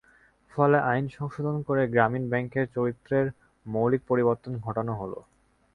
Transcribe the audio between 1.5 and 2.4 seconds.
করে গ্রামীণ